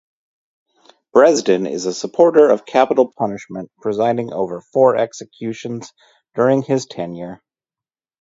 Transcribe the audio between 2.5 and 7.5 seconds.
capital punishment, presiding over four executions during his tenure.